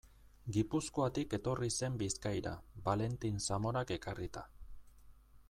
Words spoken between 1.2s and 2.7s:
etorri zen Bizkaira,